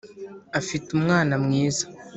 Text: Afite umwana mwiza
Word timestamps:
Afite 0.59 0.87
umwana 0.97 1.33
mwiza 1.43 1.85